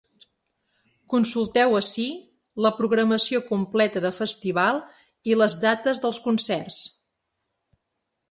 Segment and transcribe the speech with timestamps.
[1.13, 2.05] Consulteu ací
[2.67, 4.81] la programació completa de festival
[5.33, 6.81] i les dates dels concerts.